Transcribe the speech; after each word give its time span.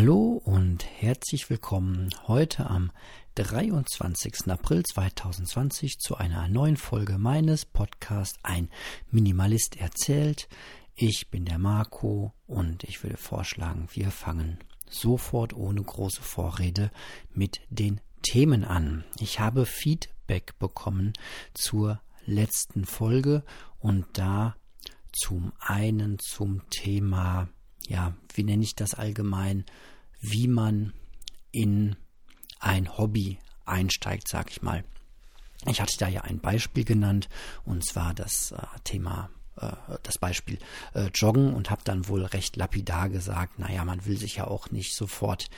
Hallo 0.00 0.40
und 0.44 0.84
herzlich 1.00 1.50
willkommen 1.50 2.10
heute 2.28 2.70
am 2.70 2.92
23. 3.34 4.46
April 4.46 4.84
2020 4.84 5.98
zu 5.98 6.14
einer 6.16 6.46
neuen 6.46 6.76
Folge 6.76 7.18
meines 7.18 7.64
Podcasts 7.64 8.38
Ein 8.44 8.70
Minimalist 9.10 9.76
erzählt. 9.76 10.48
Ich 10.94 11.30
bin 11.32 11.46
der 11.46 11.58
Marco 11.58 12.32
und 12.46 12.84
ich 12.84 13.02
würde 13.02 13.16
vorschlagen, 13.16 13.88
wir 13.90 14.12
fangen 14.12 14.60
sofort 14.88 15.52
ohne 15.52 15.82
große 15.82 16.22
Vorrede 16.22 16.92
mit 17.34 17.60
den 17.68 18.00
Themen 18.22 18.64
an. 18.64 19.02
Ich 19.18 19.40
habe 19.40 19.66
Feedback 19.66 20.56
bekommen 20.60 21.12
zur 21.54 22.00
letzten 22.24 22.84
Folge 22.84 23.42
und 23.80 24.06
da 24.12 24.54
zum 25.10 25.52
einen 25.58 26.20
zum 26.20 26.62
Thema, 26.70 27.48
ja, 27.88 28.14
wie 28.34 28.44
nenne 28.44 28.62
ich 28.62 28.74
das 28.74 28.94
allgemein, 28.94 29.64
wie 30.20 30.48
man 30.48 30.92
in 31.50 31.96
ein 32.60 32.96
Hobby 32.98 33.38
einsteigt, 33.64 34.28
sag 34.28 34.50
ich 34.50 34.62
mal. 34.62 34.84
Ich 35.66 35.80
hatte 35.80 35.96
da 35.98 36.08
ja 36.08 36.22
ein 36.22 36.38
Beispiel 36.38 36.84
genannt, 36.84 37.28
und 37.64 37.84
zwar 37.84 38.14
das 38.14 38.52
äh, 38.52 38.58
Thema, 38.84 39.30
äh, 39.56 39.72
das 40.02 40.18
Beispiel 40.18 40.58
äh, 40.94 41.10
Joggen 41.14 41.54
und 41.54 41.70
habe 41.70 41.82
dann 41.84 42.08
wohl 42.08 42.24
recht 42.24 42.56
lapidar 42.56 43.08
gesagt, 43.08 43.58
naja, 43.58 43.84
man 43.84 44.04
will 44.06 44.18
sich 44.18 44.36
ja 44.36 44.46
auch 44.46 44.70
nicht 44.70 44.94
sofort 44.94 45.48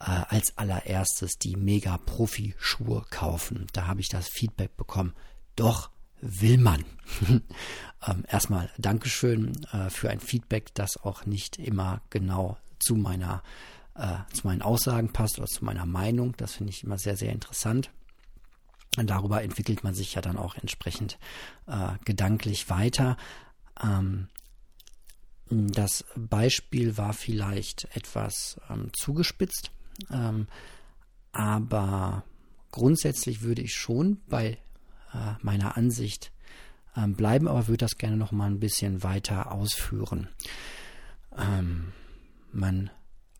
äh, 0.00 0.04
als 0.04 0.58
allererstes 0.58 1.38
die 1.38 1.56
Mega-Profi-Schuhe 1.56 3.04
kaufen. 3.10 3.66
Da 3.72 3.86
habe 3.86 4.00
ich 4.00 4.08
das 4.08 4.28
Feedback 4.28 4.76
bekommen, 4.76 5.14
doch 5.54 5.90
will 6.24 6.58
man. 6.58 6.84
ähm, 8.06 8.24
erstmal 8.28 8.70
Dankeschön 8.78 9.52
äh, 9.72 9.90
für 9.90 10.10
ein 10.10 10.20
Feedback, 10.20 10.74
das 10.74 10.96
auch 10.96 11.26
nicht 11.26 11.58
immer 11.58 12.00
genau 12.10 12.56
zu 12.78 12.96
meiner 12.96 13.42
äh, 13.94 14.18
zu 14.32 14.46
meinen 14.46 14.62
Aussagen 14.62 15.12
passt 15.12 15.38
oder 15.38 15.46
zu 15.46 15.64
meiner 15.64 15.86
Meinung. 15.86 16.34
Das 16.36 16.54
finde 16.54 16.70
ich 16.70 16.82
immer 16.82 16.98
sehr, 16.98 17.16
sehr 17.16 17.32
interessant. 17.32 17.90
Und 18.96 19.10
darüber 19.10 19.42
entwickelt 19.42 19.84
man 19.84 19.94
sich 19.94 20.14
ja 20.14 20.20
dann 20.20 20.36
auch 20.36 20.56
entsprechend 20.56 21.18
äh, 21.66 21.90
gedanklich 22.04 22.70
weiter. 22.70 23.16
Ähm, 23.82 24.28
das 25.48 26.04
Beispiel 26.16 26.96
war 26.96 27.12
vielleicht 27.12 27.84
etwas 27.96 28.60
ähm, 28.70 28.90
zugespitzt, 28.94 29.70
ähm, 30.10 30.48
aber 31.32 32.24
grundsätzlich 32.70 33.42
würde 33.42 33.62
ich 33.62 33.74
schon 33.74 34.22
bei 34.26 34.58
meiner 35.42 35.76
Ansicht 35.76 36.32
ähm, 36.96 37.14
bleiben, 37.14 37.48
aber 37.48 37.68
würde 37.68 37.84
das 37.84 37.98
gerne 37.98 38.16
noch 38.16 38.32
mal 38.32 38.46
ein 38.46 38.60
bisschen 38.60 39.02
weiter 39.02 39.52
ausführen. 39.52 40.28
Ähm, 41.36 41.92
man 42.52 42.90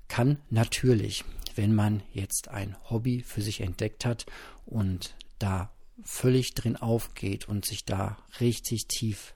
kann 0.08 0.38
natürlich, 0.50 1.24
wenn 1.54 1.74
man 1.74 2.02
jetzt 2.12 2.48
ein 2.48 2.76
Hobby 2.90 3.22
für 3.22 3.42
sich 3.42 3.60
entdeckt 3.60 4.04
hat 4.04 4.26
und 4.66 5.14
da 5.38 5.70
völlig 6.02 6.54
drin 6.54 6.76
aufgeht 6.76 7.48
und 7.48 7.64
sich 7.64 7.84
da 7.84 8.18
richtig 8.40 8.88
tief 8.88 9.34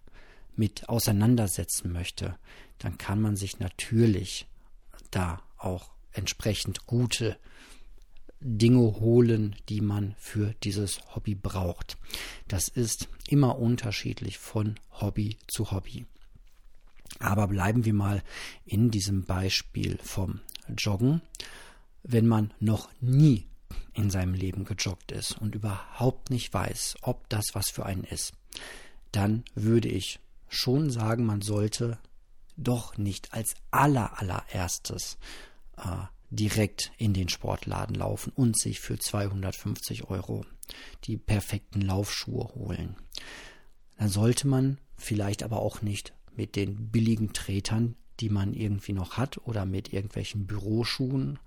mit 0.57 0.89
auseinandersetzen 0.89 1.93
möchte, 1.93 2.37
dann 2.79 2.99
kann 2.99 3.21
man 3.21 3.37
sich 3.37 3.61
natürlich 3.61 4.47
da 5.11 5.41
auch 5.57 5.91
entsprechend 6.13 6.87
gute 6.87 7.39
Dinge 8.41 9.01
holen, 9.01 9.57
die 9.69 9.81
man 9.81 10.15
für 10.19 10.55
dieses 10.63 11.01
Hobby 11.15 11.35
braucht. 11.35 11.97
Das 12.47 12.69
ist 12.69 13.09
immer 13.29 13.59
unterschiedlich 13.59 14.39
von 14.39 14.77
Hobby 15.01 15.37
zu 15.47 15.71
Hobby. 15.71 16.07
Aber 17.19 17.49
bleiben 17.49 17.85
wir 17.85 17.95
mal 17.95 18.23
in 18.65 18.91
diesem 18.91 19.25
Beispiel 19.25 19.99
vom 20.03 20.41
Joggen, 20.77 21.21
wenn 22.03 22.27
man 22.27 22.53
noch 22.61 22.89
nie 23.01 23.47
in 23.95 24.11
seinem 24.11 24.35
Leben 24.35 24.65
gejoggt 24.65 25.11
ist 25.11 25.33
und 25.41 25.55
überhaupt 25.55 26.31
nicht 26.31 26.55
weiß, 26.55 26.99
ob 27.03 27.29
das 27.29 27.47
was 27.55 27.71
für 27.71 27.85
einen 27.85 28.05
ist, 28.05 28.33
dann 29.11 29.45
würde 29.55 29.89
ich 29.89 30.21
schon 30.49 30.91
sagen, 30.91 31.27
man 31.27 31.43
sollte 31.43 31.99
doch 32.57 32.97
nicht 32.97 33.33
als 33.33 33.55
aller 33.71 34.19
allererstes 34.19 35.19
äh, 35.77 36.07
direkt 36.31 36.93
in 36.99 37.15
den 37.15 37.29
Sportladen 37.29 37.95
laufen 37.95 38.33
und 38.35 38.59
sich 38.59 38.81
für 38.81 38.99
250 38.99 40.05
Euro 40.05 40.45
die 41.05 41.17
perfekten 41.17 41.81
Laufschuhe 41.81 42.49
holen. 42.55 42.97
Dann 43.97 44.09
sollte 44.09 44.47
man 44.47 44.79
vielleicht 44.97 45.43
aber 45.43 45.61
auch 45.61 45.83
nicht 45.83 46.13
mit 46.37 46.57
den 46.57 46.91
billigen 46.91 47.33
Tretern 47.33 47.97
die 48.21 48.31
man 48.31 48.55
irgendwie 48.55 48.93
noch 48.93 49.17
hat 49.17 49.39
oder 49.47 49.65
mit 49.65 49.93
irgendwelchen 49.93 50.47
Büroschuhen 50.47 51.39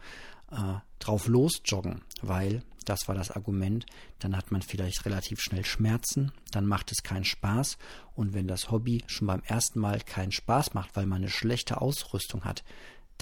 äh, 0.52 0.76
drauf 1.00 1.28
losjoggen, 1.28 2.02
weil 2.22 2.64
das 2.86 3.08
war 3.08 3.16
das 3.16 3.32
Argument, 3.32 3.86
dann 4.20 4.36
hat 4.36 4.52
man 4.52 4.62
vielleicht 4.62 5.06
relativ 5.06 5.40
schnell 5.40 5.66
Schmerzen, 5.66 6.32
dann 6.52 6.66
macht 6.66 6.92
es 6.92 7.04
keinen 7.04 7.26
Spaß 7.26 7.78
und 8.16 8.34
wenn 8.34 8.48
das 8.48 8.72
Hobby 8.72 9.04
schon 9.08 9.28
beim 9.28 9.44
ersten 9.44 9.80
Mal 9.80 10.00
keinen 10.00 10.32
Spaß 10.32 10.74
macht, 10.74 10.96
weil 10.96 11.06
man 11.06 11.22
eine 11.22 11.30
schlechte 11.30 11.80
Ausrüstung 11.80 12.44
hat, 12.44 12.64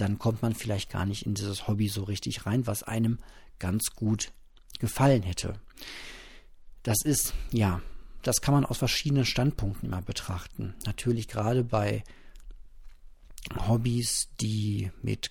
dann 0.00 0.18
kommt 0.18 0.42
man 0.42 0.54
vielleicht 0.54 0.90
gar 0.90 1.06
nicht 1.06 1.26
in 1.26 1.34
dieses 1.34 1.68
Hobby 1.68 1.88
so 1.88 2.04
richtig 2.04 2.46
rein, 2.46 2.66
was 2.66 2.82
einem 2.82 3.18
ganz 3.58 3.90
gut 3.94 4.32
gefallen 4.78 5.22
hätte. 5.22 5.54
Das 6.82 6.98
ist, 7.04 7.34
ja, 7.52 7.82
das 8.22 8.40
kann 8.40 8.54
man 8.54 8.64
aus 8.64 8.78
verschiedenen 8.78 9.26
Standpunkten 9.26 9.88
immer 9.88 10.02
betrachten. 10.02 10.74
Natürlich 10.86 11.28
gerade 11.28 11.64
bei 11.64 12.02
Hobbys, 13.68 14.28
die 14.40 14.90
mit 15.02 15.30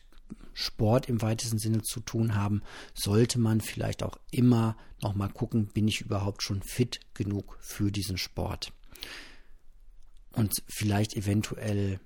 Sport 0.54 1.08
im 1.08 1.22
weitesten 1.22 1.58
Sinne 1.58 1.82
zu 1.82 2.02
tun 2.02 2.36
haben, 2.36 2.62
sollte 2.94 3.40
man 3.40 3.62
vielleicht 3.62 4.04
auch 4.04 4.20
immer 4.32 4.76
noch 5.02 5.16
mal 5.16 5.30
gucken, 5.30 5.68
bin 5.68 5.88
ich 5.88 6.02
überhaupt 6.02 6.44
schon 6.44 6.62
fit 6.62 7.00
genug 7.14 7.58
für 7.62 7.92
diesen 7.92 8.18
Sport? 8.18 8.74
Und 10.34 10.62
vielleicht 10.68 11.16
eventuell 11.16 12.00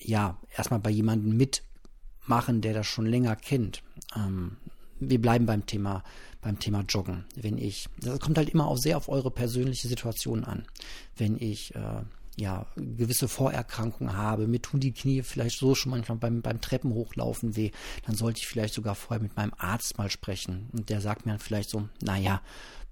ja 0.00 0.38
erstmal 0.56 0.80
bei 0.80 0.90
jemandem 0.90 1.36
mitmachen, 1.36 2.60
der 2.60 2.74
das 2.74 2.86
schon 2.86 3.06
länger 3.06 3.36
kennt. 3.36 3.82
Ähm, 4.16 4.56
wir 5.00 5.20
bleiben 5.20 5.46
beim 5.46 5.66
Thema 5.66 6.02
beim 6.44 6.58
Thema 6.58 6.82
Joggen. 6.82 7.24
Wenn 7.34 7.58
ich, 7.58 7.88
das 7.98 8.20
kommt 8.20 8.38
halt 8.38 8.50
immer 8.50 8.68
auch 8.68 8.76
sehr 8.76 8.96
auf 8.96 9.08
eure 9.08 9.30
persönliche 9.30 9.88
Situation 9.88 10.44
an. 10.44 10.66
Wenn 11.16 11.36
ich 11.40 11.74
äh, 11.74 12.02
ja, 12.36 12.66
gewisse 12.76 13.28
Vorerkrankungen 13.28 14.16
habe, 14.16 14.48
mir 14.48 14.60
tun 14.60 14.80
die 14.80 14.92
Knie 14.92 15.22
vielleicht 15.22 15.58
so 15.58 15.74
schon 15.74 15.90
manchmal 15.90 16.18
beim, 16.18 16.42
beim 16.42 16.60
Treppenhochlaufen 16.60 17.56
weh, 17.56 17.70
dann 18.06 18.16
sollte 18.16 18.40
ich 18.40 18.46
vielleicht 18.46 18.74
sogar 18.74 18.94
vorher 18.94 19.22
mit 19.22 19.36
meinem 19.36 19.52
Arzt 19.56 19.98
mal 19.98 20.10
sprechen. 20.10 20.68
Und 20.72 20.90
der 20.90 21.00
sagt 21.00 21.26
mir 21.26 21.32
dann 21.32 21.40
vielleicht 21.40 21.70
so, 21.70 21.88
naja, 22.02 22.42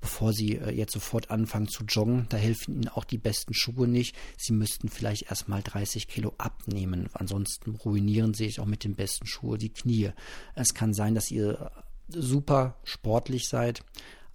bevor 0.00 0.32
Sie 0.32 0.56
äh, 0.56 0.70
jetzt 0.70 0.92
sofort 0.92 1.30
anfangen 1.30 1.68
zu 1.68 1.84
joggen, 1.84 2.26
da 2.28 2.36
helfen 2.36 2.74
Ihnen 2.74 2.88
auch 2.88 3.04
die 3.04 3.18
besten 3.18 3.54
Schuhe 3.54 3.88
nicht. 3.88 4.14
Sie 4.36 4.52
müssten 4.52 4.88
vielleicht 4.88 5.30
erstmal 5.30 5.62
30 5.62 6.08
Kilo 6.08 6.34
abnehmen. 6.38 7.08
Ansonsten 7.14 7.74
ruinieren 7.76 8.34
Sie 8.34 8.44
sich 8.44 8.60
auch 8.60 8.66
mit 8.66 8.84
den 8.84 8.94
besten 8.94 9.26
Schuhen 9.26 9.58
die 9.58 9.72
Knie. 9.72 10.10
Es 10.54 10.74
kann 10.74 10.94
sein, 10.94 11.14
dass 11.14 11.30
ihr 11.30 11.70
super 12.08 12.76
sportlich 12.84 13.48
seid, 13.48 13.84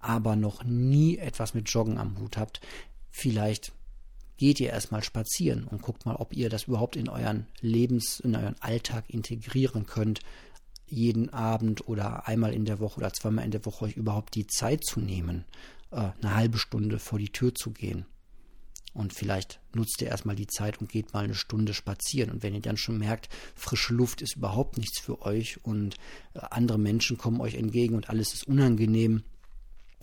aber 0.00 0.36
noch 0.36 0.64
nie 0.64 1.18
etwas 1.18 1.54
mit 1.54 1.68
Joggen 1.70 1.98
am 1.98 2.18
Hut 2.18 2.36
habt. 2.36 2.60
Vielleicht 3.10 3.72
geht 4.38 4.60
ihr 4.60 4.70
erstmal 4.70 5.02
spazieren 5.02 5.64
und 5.64 5.82
guckt 5.82 6.06
mal, 6.06 6.16
ob 6.16 6.32
ihr 6.32 6.48
das 6.48 6.64
überhaupt 6.64 6.96
in 6.96 7.08
euren 7.08 7.46
Lebens, 7.60 8.20
in 8.20 8.34
euren 8.34 8.56
Alltag 8.60 9.04
integrieren 9.08 9.84
könnt, 9.84 10.20
jeden 10.86 11.28
Abend 11.30 11.86
oder 11.86 12.26
einmal 12.26 12.54
in 12.54 12.64
der 12.64 12.78
Woche 12.78 12.98
oder 12.98 13.12
zweimal 13.12 13.44
in 13.44 13.50
der 13.50 13.66
Woche 13.66 13.84
euch 13.84 13.96
überhaupt 13.96 14.34
die 14.34 14.46
Zeit 14.46 14.84
zu 14.84 15.00
nehmen, 15.00 15.44
äh, 15.90 16.10
eine 16.22 16.34
halbe 16.34 16.56
Stunde 16.56 16.98
vor 16.98 17.18
die 17.18 17.30
Tür 17.30 17.54
zu 17.54 17.72
gehen. 17.72 18.06
Und 18.94 19.12
vielleicht 19.12 19.60
nutzt 19.74 20.00
ihr 20.00 20.08
erstmal 20.08 20.34
die 20.34 20.46
Zeit 20.46 20.80
und 20.80 20.88
geht 20.88 21.12
mal 21.12 21.24
eine 21.24 21.34
Stunde 21.34 21.74
spazieren. 21.74 22.30
Und 22.30 22.42
wenn 22.42 22.54
ihr 22.54 22.62
dann 22.62 22.78
schon 22.78 22.98
merkt, 22.98 23.28
frische 23.54 23.92
Luft 23.92 24.22
ist 24.22 24.36
überhaupt 24.36 24.78
nichts 24.78 24.98
für 24.98 25.22
euch 25.22 25.62
und 25.64 25.96
äh, 26.34 26.40
andere 26.50 26.78
Menschen 26.78 27.18
kommen 27.18 27.40
euch 27.40 27.54
entgegen 27.54 27.96
und 27.96 28.08
alles 28.08 28.32
ist 28.34 28.46
unangenehm, 28.46 29.24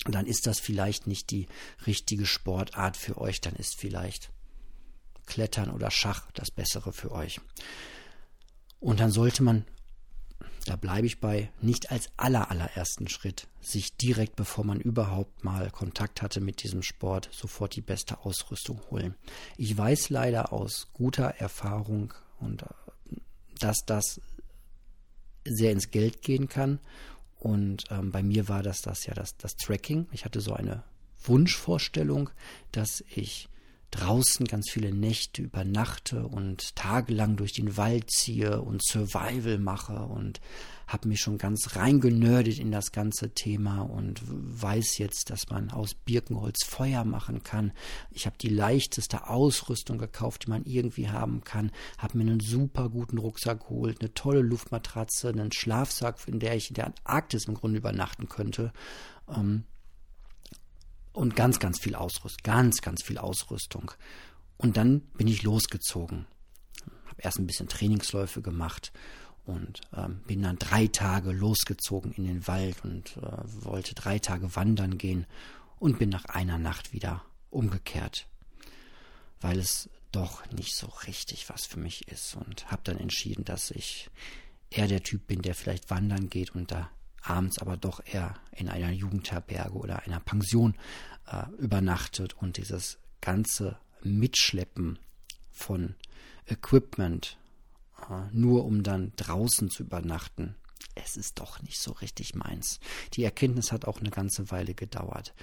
dann 0.03 0.27
ist 0.27 0.45
das 0.45 0.59
vielleicht 0.59 1.07
nicht 1.07 1.31
die 1.31 1.47
richtige 1.87 2.25
Sportart 2.25 2.97
für 2.97 3.17
euch, 3.17 3.41
dann 3.41 3.55
ist 3.55 3.79
vielleicht 3.79 4.31
Klettern 5.25 5.71
oder 5.71 5.89
Schach 5.89 6.29
das 6.33 6.51
Bessere 6.51 6.93
für 6.93 7.11
euch. 7.11 7.39
Und 8.79 8.99
dann 8.99 9.11
sollte 9.11 9.41
man, 9.41 9.65
da 10.65 10.75
bleibe 10.75 11.07
ich 11.07 11.19
bei, 11.19 11.49
nicht 11.61 11.91
als 11.91 12.09
aller 12.17 12.51
allerersten 12.51 13.07
Schritt 13.07 13.47
sich 13.61 13.97
direkt, 13.97 14.35
bevor 14.35 14.63
man 14.63 14.79
überhaupt 14.79 15.43
mal 15.43 15.71
Kontakt 15.71 16.21
hatte 16.21 16.41
mit 16.41 16.61
diesem 16.61 16.83
Sport, 16.83 17.29
sofort 17.31 17.75
die 17.75 17.81
beste 17.81 18.19
Ausrüstung 18.19 18.81
holen. 18.91 19.15
Ich 19.57 19.75
weiß 19.75 20.09
leider 20.09 20.53
aus 20.53 20.89
guter 20.93 21.35
Erfahrung 21.39 22.13
und 22.39 22.61
äh, 22.63 22.67
dass 23.59 23.77
das 23.85 24.21
sehr 25.45 25.71
ins 25.71 25.91
Geld 25.91 26.21
gehen 26.21 26.49
kann 26.49 26.79
und 27.45 27.83
ähm, 27.91 28.09
bei 28.09 28.23
mir 28.23 28.49
war 28.49 28.63
das 28.63 28.81
das 28.81 29.05
ja 29.05 29.13
das, 29.13 29.37
das 29.37 29.55
Tracking. 29.55 30.07
Ich 30.11 30.25
hatte 30.25 30.41
so 30.41 30.53
eine 30.53 30.81
Wunschvorstellung, 31.25 32.31
dass 32.71 33.03
ich 33.07 33.49
draußen 33.95 34.45
ganz 34.45 34.69
viele 34.69 34.93
Nächte 34.93 35.41
übernachte 35.41 36.27
und 36.27 36.75
tagelang 36.75 37.35
durch 37.37 37.53
den 37.53 37.77
Wald 37.77 38.11
ziehe 38.11 38.61
und 38.61 38.83
Survival 38.83 39.57
mache 39.57 39.97
und 39.97 40.41
habe 40.87 41.07
mich 41.07 41.19
schon 41.19 41.37
ganz 41.37 41.75
reingenördet 41.75 42.59
in 42.59 42.71
das 42.71 42.91
ganze 42.91 43.33
Thema 43.33 43.81
und 43.81 44.21
weiß 44.25 44.97
jetzt, 44.99 45.29
dass 45.29 45.49
man 45.49 45.71
aus 45.71 45.95
Birkenholz 45.95 46.63
Feuer 46.65 47.03
machen 47.03 47.41
kann. 47.43 47.71
Ich 48.11 48.25
habe 48.25 48.37
die 48.39 48.49
leichteste 48.49 49.27
Ausrüstung 49.27 49.97
gekauft, 49.97 50.45
die 50.45 50.49
man 50.49 50.65
irgendwie 50.65 51.09
haben 51.09 51.43
kann. 51.43 51.71
Habe 51.97 52.17
mir 52.17 52.25
einen 52.25 52.39
super 52.39 52.89
guten 52.89 53.17
Rucksack 53.17 53.61
geholt, 53.61 54.01
eine 54.01 54.13
tolle 54.13 54.41
Luftmatratze, 54.41 55.29
einen 55.29 55.51
Schlafsack, 55.51 56.19
in 56.27 56.39
der 56.39 56.55
ich 56.55 56.69
in 56.69 56.75
der 56.75 56.87
Antarktis 56.87 57.45
im 57.45 57.55
Grunde 57.55 57.79
übernachten 57.79 58.29
könnte. 58.29 58.71
Ähm, 59.27 59.63
und 61.15 61.35
ganz, 61.35 61.59
ganz 61.59 61.79
viel 61.79 61.95
Ausrüstung, 61.95 62.43
ganz, 62.43 62.81
ganz 62.81 63.03
viel 63.03 63.17
Ausrüstung. 63.17 63.91
Und 64.57 64.77
dann 64.77 65.01
bin 65.17 65.27
ich 65.27 65.43
losgezogen. 65.43 66.27
Habe 67.05 67.21
erst 67.21 67.39
ein 67.39 67.47
bisschen 67.47 67.67
Trainingsläufe 67.67 68.41
gemacht 68.41 68.91
und 69.45 69.81
ähm, 69.95 70.21
bin 70.27 70.41
dann 70.41 70.57
drei 70.57 70.87
Tage 70.87 71.31
losgezogen 71.31 72.11
in 72.13 72.25
den 72.25 72.47
Wald 72.47 72.83
und 72.83 73.17
äh, 73.17 73.63
wollte 73.63 73.95
drei 73.95 74.19
Tage 74.19 74.55
wandern 74.55 74.97
gehen 74.97 75.25
und 75.79 75.99
bin 75.99 76.09
nach 76.09 76.25
einer 76.25 76.57
Nacht 76.57 76.93
wieder 76.93 77.23
umgekehrt, 77.49 78.27
weil 79.39 79.59
es 79.59 79.89
doch 80.11 80.49
nicht 80.51 80.75
so 80.75 80.87
richtig 81.07 81.49
was 81.49 81.65
für 81.65 81.79
mich 81.79 82.07
ist 82.07 82.35
und 82.35 82.71
habe 82.71 82.81
dann 82.85 82.97
entschieden, 82.97 83.45
dass 83.45 83.71
ich 83.71 84.09
eher 84.69 84.87
der 84.87 85.03
Typ 85.03 85.27
bin, 85.27 85.41
der 85.41 85.55
vielleicht 85.55 85.89
wandern 85.89 86.29
geht 86.29 86.55
und 86.55 86.71
da 86.71 86.89
abends 87.25 87.59
aber 87.59 87.77
doch 87.77 88.01
eher 88.05 88.35
in 88.51 88.69
einer 88.69 88.91
Jugendherberge 88.91 89.73
oder 89.73 90.03
einer 90.03 90.19
Pension 90.19 90.75
äh, 91.27 91.49
übernachtet 91.57 92.33
und 92.33 92.57
dieses 92.57 92.99
ganze 93.21 93.77
Mitschleppen 94.03 94.99
von 95.51 95.95
Equipment, 96.47 97.37
äh, 98.09 98.29
nur 98.31 98.65
um 98.65 98.83
dann 98.83 99.13
draußen 99.15 99.69
zu 99.69 99.83
übernachten, 99.83 100.55
es 100.95 101.17
ist 101.17 101.39
doch 101.39 101.61
nicht 101.61 101.79
so 101.79 101.91
richtig 101.91 102.35
meins. 102.35 102.79
Die 103.13 103.23
Erkenntnis 103.23 103.71
hat 103.71 103.85
auch 103.85 103.99
eine 103.99 104.11
ganze 104.11 104.49
Weile 104.51 104.73
gedauert. 104.73 105.33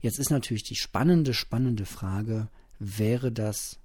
Jetzt 0.00 0.18
ist 0.18 0.30
natürlich 0.30 0.64
die 0.64 0.74
spannende, 0.74 1.32
spannende 1.32 1.86
Frage, 1.86 2.48
wäre 2.78 3.30
das, 3.30 3.78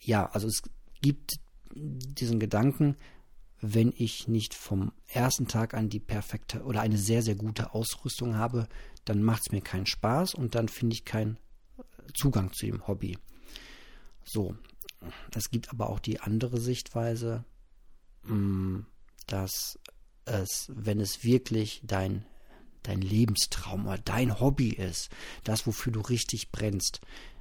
ja, 0.00 0.26
also 0.30 0.46
es 0.46 0.62
gibt 1.02 1.40
diesen 1.74 2.38
Gedanken, 2.38 2.96
wenn 3.66 3.94
ich 3.96 4.28
nicht 4.28 4.52
vom 4.52 4.92
ersten 5.08 5.48
Tag 5.48 5.72
an 5.72 5.88
die 5.88 6.00
perfekte 6.00 6.64
oder 6.64 6.82
eine 6.82 6.98
sehr, 6.98 7.22
sehr 7.22 7.34
gute 7.34 7.72
Ausrüstung 7.72 8.36
habe, 8.36 8.68
dann 9.06 9.22
macht 9.22 9.42
es 9.42 9.52
mir 9.52 9.62
keinen 9.62 9.86
Spaß 9.86 10.34
und 10.34 10.54
dann 10.54 10.68
finde 10.68 10.94
ich 10.94 11.06
keinen 11.06 11.38
Zugang 12.12 12.52
zu 12.52 12.66
dem 12.66 12.86
Hobby. 12.86 13.16
So, 14.22 14.54
es 15.34 15.50
gibt 15.50 15.70
aber 15.70 15.88
auch 15.88 15.98
die 15.98 16.20
andere 16.20 16.60
Sichtweise, 16.60 17.44
mm, 18.24 18.80
dass 19.26 19.78
es, 20.26 20.70
wenn 20.74 21.00
es 21.00 21.24
wirklich 21.24 21.80
dein, 21.84 22.26
dein 22.82 23.00
Lebenstraum 23.00 23.86
oder 23.86 23.98
dein 23.98 24.40
Hobby 24.40 24.70
ist, 24.70 25.08
das, 25.42 25.66
wofür 25.66 25.92
du 25.92 26.00
richtig 26.00 26.52
brennst, 26.52 27.00
äh, 27.02 27.33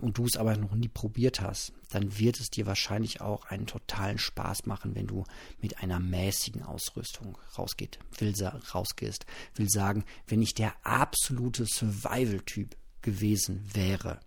und 0.00 0.18
du 0.18 0.26
es 0.26 0.36
aber 0.36 0.56
noch 0.56 0.74
nie 0.74 0.88
probiert 0.88 1.40
hast, 1.40 1.72
dann 1.90 2.18
wird 2.18 2.38
es 2.38 2.50
dir 2.50 2.66
wahrscheinlich 2.66 3.20
auch 3.20 3.46
einen 3.46 3.66
totalen 3.66 4.18
Spaß 4.18 4.66
machen, 4.66 4.94
wenn 4.94 5.06
du 5.06 5.24
mit 5.60 5.82
einer 5.82 5.98
mäßigen 5.98 6.62
Ausrüstung 6.62 7.38
rausgeht, 7.56 7.98
will, 8.18 8.34
rausgehst. 8.74 9.26
Will 9.54 9.70
sagen, 9.70 10.04
wenn 10.26 10.42
ich 10.42 10.54
der 10.54 10.74
absolute 10.84 11.66
Survival-Typ 11.66 12.76
gewesen 13.02 13.64
wäre, 13.72 14.20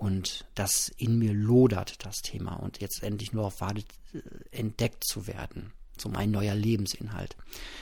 und 0.00 0.46
das 0.54 0.88
in 0.96 1.18
mir 1.18 1.34
lodert, 1.34 2.06
das 2.06 2.22
Thema, 2.22 2.54
und 2.54 2.80
jetzt 2.80 3.02
endlich 3.02 3.34
nur 3.34 3.44
auf 3.44 3.60
Wartet 3.60 3.84
äh, 4.14 4.20
entdeckt 4.50 5.04
zu 5.04 5.26
werden, 5.26 5.74
so 5.98 6.08
mein 6.08 6.30
neuer 6.30 6.54
Lebensinhalt. 6.54 7.36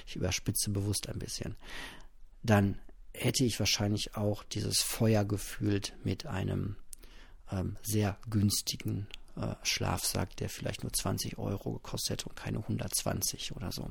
Ich 0.05 0.17
überspitze 0.17 0.71
bewusst 0.71 1.09
ein 1.09 1.21
bisschen. 1.21 1.55
Dann 2.43 2.81
hätte 3.15 3.45
ich 3.45 3.61
wahrscheinlich 3.61 4.17
auch 4.17 4.43
dieses 4.43 4.81
Feuer 4.81 5.25
gefühlt 5.25 5.95
mit 6.03 6.27
einem 6.27 6.75
ähm, 7.51 7.77
sehr 7.83 8.19
günstigen 8.29 9.07
äh, 9.37 9.55
Schlafsack, 9.63 10.37
der 10.37 10.49
vielleicht 10.49 10.83
nur 10.83 10.93
20 10.93 11.39
Euro 11.39 11.75
gekostet 11.75 12.11
hätte 12.11 12.29
und 12.29 12.37
keine 12.37 12.59
120 12.59 13.55
oder 13.57 13.73
so. 13.73 13.91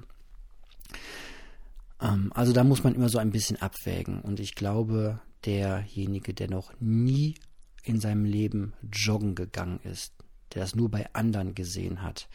Ähm, 2.01 2.31
also 2.33 2.53
da 2.53 2.63
muss 2.63 2.83
man 2.83 2.95
immer 2.95 3.09
so 3.09 3.17
ein 3.17 3.31
bisschen 3.31 3.61
abwägen. 3.61 4.21
Und 4.21 4.39
ich 4.39 4.55
glaube, 4.55 5.19
derjenige, 5.45 6.33
der 6.33 6.49
noch 6.49 6.73
nie 6.79 7.35
in 7.83 7.99
seinem 7.99 8.25
Leben 8.25 8.73
joggen 8.91 9.35
gegangen 9.35 9.79
ist, 9.83 10.13
der 10.53 10.61
das 10.61 10.75
nur 10.75 10.89
bei 10.89 11.13
anderen 11.13 11.55
gesehen 11.55 12.01
hat 12.01 12.27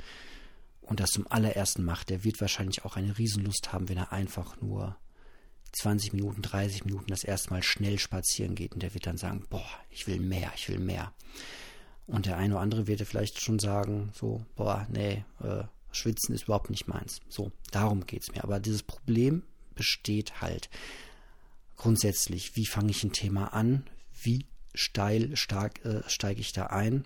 und 0.80 1.00
das 1.00 1.10
zum 1.10 1.26
allerersten 1.30 1.84
macht, 1.84 2.10
der 2.10 2.24
wird 2.24 2.40
wahrscheinlich 2.40 2.84
auch 2.84 2.96
eine 2.96 3.16
Riesenlust 3.18 3.72
haben, 3.72 3.88
wenn 3.88 3.98
er 3.98 4.12
einfach 4.12 4.60
nur 4.60 4.96
20 5.72 6.12
Minuten, 6.12 6.42
30 6.42 6.84
Minuten 6.84 7.08
das 7.08 7.24
erste 7.24 7.50
Mal 7.50 7.62
schnell 7.62 7.98
spazieren 7.98 8.54
geht 8.54 8.72
und 8.74 8.82
der 8.82 8.94
wird 8.94 9.06
dann 9.06 9.16
sagen, 9.16 9.44
boah, 9.48 9.68
ich 9.90 10.06
will 10.06 10.20
mehr, 10.20 10.52
ich 10.54 10.68
will 10.68 10.78
mehr. 10.78 11.12
Und 12.06 12.26
der 12.26 12.36
eine 12.36 12.54
oder 12.54 12.62
andere 12.62 12.86
wird 12.86 13.00
vielleicht 13.02 13.40
schon 13.40 13.58
sagen, 13.58 14.10
so, 14.14 14.44
boah, 14.56 14.86
nee, 14.90 15.24
äh, 15.40 15.64
Schwitzen 15.92 16.34
ist 16.34 16.44
überhaupt 16.44 16.70
nicht 16.70 16.88
meins. 16.88 17.20
So, 17.28 17.52
darum 17.70 18.06
geht 18.06 18.22
es 18.22 18.32
mir. 18.32 18.44
Aber 18.44 18.60
dieses 18.60 18.82
Problem 18.82 19.42
besteht 19.74 20.40
halt 20.40 20.68
grundsätzlich, 21.76 22.56
wie 22.56 22.66
fange 22.66 22.90
ich 22.90 23.04
ein 23.04 23.12
Thema 23.12 23.52
an, 23.54 23.84
wie 24.22 24.46
steil 24.74 25.36
stark 25.36 25.84
äh, 25.84 26.02
steige 26.06 26.40
ich 26.40 26.52
da 26.52 26.66
ein. 26.66 27.04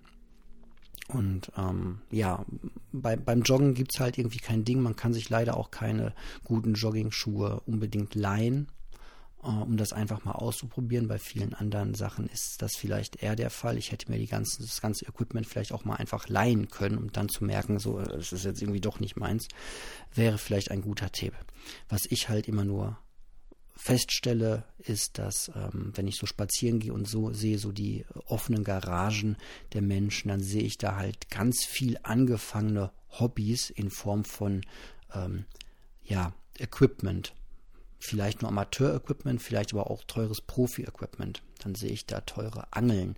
Und 1.08 1.53
ähm, 1.56 2.00
ja, 2.11 2.44
bei, 2.93 3.17
beim 3.17 3.43
Joggen 3.43 3.75
gibt 3.75 3.94
es 3.94 4.00
halt 4.00 4.19
irgendwie 4.19 4.38
kein 4.38 4.64
Ding. 4.64 4.81
Man 4.81 4.97
kann 4.97 5.12
sich 5.12 5.31
leider 5.31 5.56
auch 5.56 5.70
keine 5.70 6.14
guten 6.43 6.75
Jogging-Schuhe 6.75 7.61
unbedingt 7.64 8.17
leihen, 8.17 8.73
äh, 9.44 9.47
um 9.47 9.76
das 9.76 9.93
einfach 9.93 10.25
mal 10.25 10.32
auszuprobieren. 10.32 11.06
Bei 11.06 11.19
vielen 11.19 11.55
anderen 11.55 11.94
Sachen 11.94 12.26
ist 12.26 12.61
das 12.61 12.75
vielleicht 12.75 13.23
eher 13.23 13.37
der 13.37 13.50
Fall. 13.50 13.79
Ich 13.79 13.93
hätte 13.93 14.11
mir 14.11 14.19
die 14.19 14.26
ganzen, 14.26 14.62
das 14.62 14.81
ganze 14.81 15.06
Equipment 15.06 15.47
vielleicht 15.47 15.73
auch 15.73 15.85
mal 15.85 15.94
einfach 15.94 16.29
leihen 16.29 16.69
können, 16.69 16.99
um 16.99 17.12
dann 17.12 17.29
zu 17.29 17.44
merken, 17.44 17.79
so, 17.79 18.00
es 18.00 18.32
ist 18.32 18.44
jetzt 18.44 18.61
irgendwie 18.61 18.81
doch 18.81 18.99
nicht 18.99 19.17
meins. 19.17 19.47
Wäre 20.12 20.38
vielleicht 20.38 20.73
ein 20.73 20.82
guter 20.82 21.12
Tipp. 21.12 21.35
Was 21.88 22.06
ich 22.11 22.29
halt 22.29 22.49
immer 22.49 22.64
nur 22.64 22.99
feststelle, 23.76 24.64
ist, 24.78 25.19
dass 25.19 25.50
ähm, 25.55 25.93
wenn 25.94 26.08
ich 26.08 26.17
so 26.17 26.26
spazieren 26.26 26.81
gehe 26.81 26.93
und 26.93 27.06
so 27.06 27.32
sehe, 27.32 27.58
so 27.58 27.73
die 27.73 28.05
offenen 28.26 28.64
Garagen 28.64 29.37
der 29.75 29.82
Menschen, 29.82 30.28
dann 30.28 30.40
sehe 30.40 30.62
ich 30.62 30.78
da 30.78 30.96
halt 30.96 31.31
ganz 31.31 31.64
viel 31.64 31.99
angefangene 32.02 32.90
Hobbys 33.11 33.70
in 33.70 33.90
Form 33.90 34.25
von 34.25 34.62
ähm, 35.14 35.44
ja, 36.05 36.32
Equipment. 36.58 37.34
Vielleicht 37.99 38.42
nur 38.42 38.50
Amateur-Equipment, 38.50 39.42
vielleicht 39.42 39.73
aber 39.73 39.90
auch 39.90 40.04
teures 40.04 40.40
Profi-Equipment. 40.40 41.42
Dann 41.62 41.75
sehe 41.75 41.90
ich 41.90 42.06
da 42.06 42.21
teure 42.21 42.73
Angeln. 42.73 43.16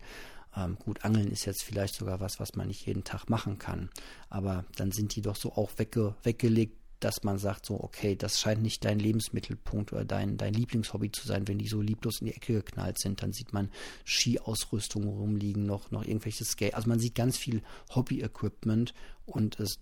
Ähm, 0.56 0.76
gut, 0.76 1.04
Angeln 1.04 1.30
ist 1.30 1.44
jetzt 1.44 1.62
vielleicht 1.62 1.94
sogar 1.94 2.20
was, 2.20 2.40
was 2.40 2.54
man 2.54 2.68
nicht 2.68 2.86
jeden 2.86 3.04
Tag 3.04 3.28
machen 3.28 3.58
kann. 3.58 3.90
Aber 4.28 4.64
dann 4.76 4.92
sind 4.92 5.14
die 5.14 5.22
doch 5.22 5.36
so 5.36 5.52
auch 5.52 5.70
wegge 5.76 6.14
weggelegt 6.22 6.76
dass 7.00 7.22
man 7.22 7.38
sagt, 7.38 7.66
so, 7.66 7.82
okay, 7.82 8.16
das 8.16 8.40
scheint 8.40 8.62
nicht 8.62 8.84
dein 8.84 8.98
Lebensmittelpunkt 8.98 9.92
oder 9.92 10.04
dein, 10.04 10.36
dein 10.36 10.54
Lieblingshobby 10.54 11.12
zu 11.12 11.26
sein, 11.26 11.48
wenn 11.48 11.58
die 11.58 11.68
so 11.68 11.80
lieblos 11.80 12.20
in 12.20 12.26
die 12.26 12.34
Ecke 12.34 12.54
geknallt 12.54 12.98
sind. 12.98 13.22
Dann 13.22 13.32
sieht 13.32 13.52
man 13.52 13.70
Skiausrüstung 14.06 15.06
rumliegen, 15.06 15.66
noch, 15.66 15.90
noch 15.90 16.04
irgendwelche 16.04 16.44
Skate. 16.44 16.74
Also 16.74 16.88
man 16.88 16.98
sieht 16.98 17.14
ganz 17.14 17.36
viel 17.36 17.62
Hobby-Equipment 17.94 18.94
und 19.26 19.58
es 19.60 19.78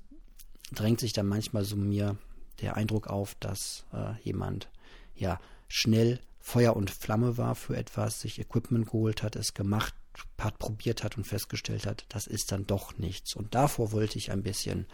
drängt 0.73 1.01
sich 1.01 1.13
dann 1.13 1.27
manchmal 1.27 1.65
so 1.65 1.77
mir 1.77 2.17
der 2.61 2.77
Eindruck 2.77 3.07
auf, 3.07 3.35
dass 3.37 3.85
äh, 3.93 4.15
jemand 4.23 4.69
ja 5.15 5.41
schnell 5.69 6.21
Feuer 6.41 6.77
und 6.77 6.91
Flamme 6.91 7.39
war 7.39 7.55
für 7.55 7.77
etwas, 7.77 8.21
sich 8.21 8.39
Equipment 8.39 8.87
geholt 8.87 9.23
hat, 9.23 9.35
es 9.35 9.53
gemacht 9.53 9.95
hat, 10.39 10.59
probiert 10.59 11.03
hat 11.03 11.17
und 11.17 11.25
festgestellt 11.25 11.87
hat, 11.87 12.07
das 12.09 12.27
ist 12.27 12.53
dann 12.53 12.67
doch 12.67 12.97
nichts. 12.99 13.35
Und 13.35 13.55
davor 13.55 13.93
wollte 13.93 14.19
ich 14.19 14.31
ein 14.31 14.43
bisschen 14.43 14.87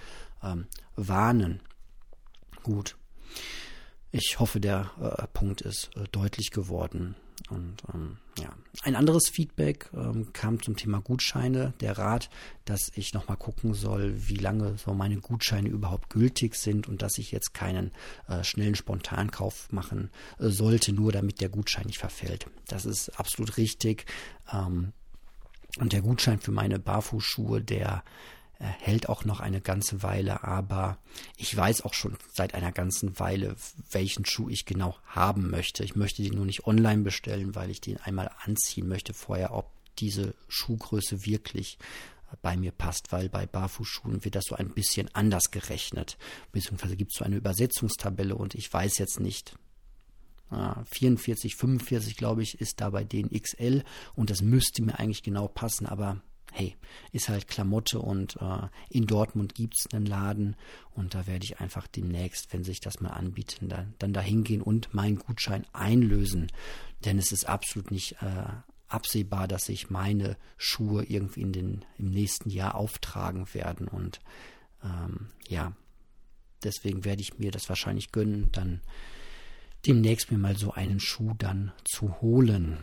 ähm, 0.42 0.66
warnen. 0.96 1.60
Gut. 2.62 2.96
Ich 4.10 4.38
hoffe, 4.38 4.60
der 4.60 4.90
äh, 5.00 5.26
Punkt 5.32 5.62
ist 5.62 5.90
äh, 5.96 6.04
deutlich 6.12 6.50
geworden. 6.50 7.16
Und 7.50 7.82
ähm, 7.92 8.18
ja, 8.38 8.50
ein 8.82 8.94
anderes 8.94 9.28
Feedback 9.28 9.90
ähm, 9.94 10.32
kam 10.32 10.62
zum 10.62 10.76
Thema 10.76 11.00
Gutscheine. 11.00 11.72
Der 11.80 11.98
Rat, 11.98 12.30
dass 12.64 12.92
ich 12.94 13.14
nochmal 13.14 13.36
gucken 13.36 13.74
soll, 13.74 14.28
wie 14.28 14.36
lange 14.36 14.76
so 14.76 14.94
meine 14.94 15.18
Gutscheine 15.18 15.68
überhaupt 15.68 16.10
gültig 16.10 16.56
sind 16.56 16.88
und 16.88 17.02
dass 17.02 17.18
ich 17.18 17.32
jetzt 17.32 17.54
keinen 17.54 17.90
äh, 18.28 18.44
schnellen 18.44 18.74
Spontankauf 18.74 19.72
machen 19.72 20.10
äh, 20.38 20.48
sollte, 20.48 20.92
nur 20.92 21.10
damit 21.12 21.40
der 21.40 21.48
Gutschein 21.48 21.86
nicht 21.86 21.98
verfällt. 21.98 22.46
Das 22.68 22.84
ist 22.84 23.08
absolut 23.18 23.56
richtig. 23.56 24.06
Ähm, 24.52 24.92
und 25.78 25.92
der 25.92 26.02
Gutschein 26.02 26.38
für 26.38 26.52
meine 26.52 26.78
Barfußschuhe, 26.78 27.62
der 27.62 28.04
hält 28.62 29.08
auch 29.08 29.24
noch 29.24 29.40
eine 29.40 29.60
ganze 29.60 30.02
Weile, 30.02 30.44
aber 30.44 30.98
ich 31.36 31.56
weiß 31.56 31.82
auch 31.82 31.94
schon 31.94 32.16
seit 32.32 32.54
einer 32.54 32.72
ganzen 32.72 33.18
Weile, 33.18 33.56
welchen 33.90 34.24
Schuh 34.24 34.48
ich 34.48 34.64
genau 34.66 34.96
haben 35.04 35.50
möchte. 35.50 35.84
Ich 35.84 35.96
möchte 35.96 36.22
den 36.22 36.34
nur 36.34 36.46
nicht 36.46 36.66
online 36.66 37.02
bestellen, 37.02 37.54
weil 37.54 37.70
ich 37.70 37.80
den 37.80 37.98
einmal 37.98 38.30
anziehen 38.44 38.88
möchte 38.88 39.14
vorher, 39.14 39.52
ob 39.52 39.70
diese 39.98 40.34
Schuhgröße 40.48 41.26
wirklich 41.26 41.78
bei 42.40 42.56
mir 42.56 42.72
passt, 42.72 43.12
weil 43.12 43.28
bei 43.28 43.46
Barfußschuhen 43.46 44.24
wird 44.24 44.36
das 44.36 44.44
so 44.48 44.54
ein 44.54 44.70
bisschen 44.70 45.14
anders 45.14 45.50
gerechnet, 45.50 46.16
beziehungsweise 46.50 46.96
gibt 46.96 47.12
es 47.12 47.18
so 47.18 47.24
eine 47.24 47.36
Übersetzungstabelle 47.36 48.34
und 48.34 48.54
ich 48.54 48.72
weiß 48.72 48.98
jetzt 48.98 49.20
nicht, 49.20 49.54
44, 50.92 51.56
45 51.56 52.16
glaube 52.16 52.42
ich, 52.42 52.60
ist 52.60 52.80
da 52.80 52.90
bei 52.90 53.04
denen 53.04 53.30
XL 53.30 53.84
und 54.14 54.30
das 54.30 54.42
müsste 54.42 54.82
mir 54.82 54.98
eigentlich 54.98 55.22
genau 55.22 55.48
passen, 55.48 55.86
aber 55.86 56.22
hey, 56.52 56.76
ist 57.12 57.28
halt 57.28 57.48
Klamotte 57.48 57.98
und 57.98 58.36
äh, 58.36 58.68
in 58.90 59.06
Dortmund 59.06 59.54
gibt 59.54 59.74
es 59.76 59.92
einen 59.92 60.06
Laden 60.06 60.56
und 60.94 61.14
da 61.14 61.26
werde 61.26 61.44
ich 61.44 61.60
einfach 61.60 61.86
demnächst, 61.86 62.52
wenn 62.52 62.64
sich 62.64 62.80
das 62.80 63.00
mal 63.00 63.10
anbietet, 63.10 63.60
dann, 63.62 63.94
dann 63.98 64.12
da 64.12 64.20
hingehen 64.20 64.62
und 64.62 64.94
meinen 64.94 65.18
Gutschein 65.18 65.64
einlösen. 65.72 66.50
Denn 67.04 67.18
es 67.18 67.32
ist 67.32 67.48
absolut 67.48 67.90
nicht 67.90 68.16
äh, 68.22 68.46
absehbar, 68.92 69.48
dass 69.48 69.64
sich 69.64 69.90
meine 69.90 70.36
Schuhe 70.56 71.04
irgendwie 71.04 71.40
in 71.40 71.52
den, 71.52 71.84
im 71.98 72.10
nächsten 72.10 72.50
Jahr 72.50 72.74
auftragen 72.74 73.52
werden. 73.54 73.88
Und 73.88 74.20
ähm, 74.84 75.28
ja, 75.48 75.72
deswegen 76.62 77.04
werde 77.04 77.22
ich 77.22 77.38
mir 77.38 77.50
das 77.50 77.68
wahrscheinlich 77.68 78.12
gönnen, 78.12 78.50
dann 78.52 78.80
demnächst 79.86 80.30
mir 80.30 80.38
mal 80.38 80.56
so 80.56 80.72
einen 80.72 81.00
Schuh 81.00 81.34
dann 81.38 81.72
zu 81.84 82.20
holen. 82.20 82.78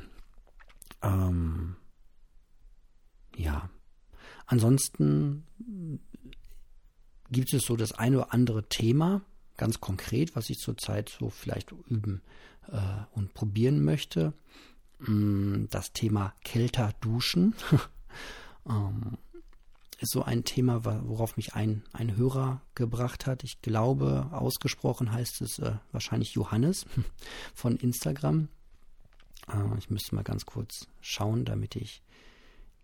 Ähm, 1.02 1.76
ja. 3.40 3.70
Ansonsten 4.46 5.46
gibt 7.32 7.54
es 7.54 7.64
so 7.64 7.76
das 7.76 7.94
eine 7.94 8.18
oder 8.18 8.34
andere 8.34 8.68
Thema, 8.68 9.22
ganz 9.58 9.80
konkret, 9.80 10.36
was 10.36 10.50
ich 10.50 10.58
zurzeit 10.58 11.10
so 11.10 11.30
vielleicht 11.30 11.72
üben 11.72 12.22
äh, 12.68 12.78
und 13.12 13.34
probieren 13.34 13.84
möchte. 13.84 14.34
Mm, 15.00 15.66
das 15.70 15.94
Thema 15.94 16.34
kälter 16.44 16.94
duschen 17.00 17.56
ähm, 18.70 19.18
ist 20.00 20.12
so 20.12 20.24
ein 20.24 20.44
Thema, 20.44 20.84
worauf 20.86 21.38
mich 21.38 21.56
ein, 21.56 21.84
ein 21.94 22.16
Hörer 22.18 22.62
gebracht 22.74 23.26
hat. 23.26 23.44
Ich 23.44 23.62
glaube, 23.62 24.30
ausgesprochen 24.32 25.12
heißt 25.12 25.42
es 25.42 25.60
äh, 25.60 25.74
wahrscheinlich 25.92 26.34
Johannes 26.34 26.86
von 27.54 27.78
Instagram. 27.78 28.50
Äh, 29.48 29.78
ich 29.78 29.90
müsste 29.90 30.16
mal 30.16 30.24
ganz 30.24 30.46
kurz 30.46 30.88
schauen, 31.02 31.46
damit 31.46 31.76
ich 31.76 32.02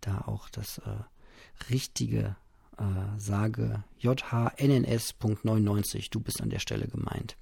da 0.01 0.25
auch 0.27 0.49
das 0.49 0.79
äh, 0.79 0.97
richtige 1.69 2.35
äh, 2.77 2.83
sage. 3.17 3.85
JHNNS.99, 3.99 6.09
du 6.11 6.19
bist 6.19 6.41
an 6.41 6.49
der 6.49 6.59
Stelle 6.59 6.87
gemeint 6.87 7.37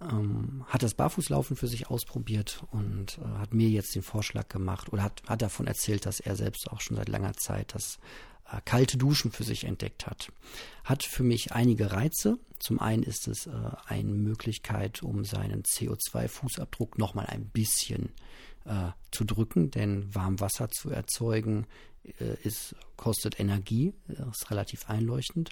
ähm, 0.00 0.64
hat 0.68 0.82
das 0.82 0.94
Barfußlaufen 0.94 1.56
für 1.56 1.66
sich 1.66 1.88
ausprobiert 1.88 2.64
und 2.70 3.18
äh, 3.18 3.38
hat 3.38 3.54
mir 3.54 3.68
jetzt 3.68 3.94
den 3.94 4.02
Vorschlag 4.02 4.48
gemacht 4.48 4.92
oder 4.92 5.02
hat, 5.02 5.22
hat 5.26 5.42
davon 5.42 5.66
erzählt, 5.66 6.06
dass 6.06 6.20
er 6.20 6.36
selbst 6.36 6.70
auch 6.70 6.80
schon 6.80 6.96
seit 6.96 7.08
langer 7.08 7.34
Zeit 7.34 7.74
das 7.74 7.98
kalte 8.64 8.96
Duschen 8.98 9.30
für 9.30 9.44
sich 9.44 9.64
entdeckt 9.64 10.06
hat. 10.06 10.32
Hat 10.84 11.02
für 11.02 11.22
mich 11.22 11.52
einige 11.52 11.92
Reize. 11.92 12.38
Zum 12.58 12.80
einen 12.80 13.02
ist 13.02 13.28
es 13.28 13.46
äh, 13.46 13.52
eine 13.86 14.12
Möglichkeit, 14.12 15.02
um 15.02 15.24
seinen 15.24 15.62
CO2-Fußabdruck 15.62 16.98
nochmal 16.98 17.26
ein 17.26 17.46
bisschen 17.46 18.10
äh, 18.64 18.90
zu 19.10 19.24
drücken, 19.24 19.70
denn 19.70 20.14
Warmwasser 20.14 20.70
zu 20.70 20.90
erzeugen 20.90 21.66
äh, 22.04 22.34
ist, 22.42 22.74
kostet 22.96 23.38
Energie, 23.38 23.92
ist 24.08 24.50
relativ 24.50 24.88
einleuchtend. 24.88 25.50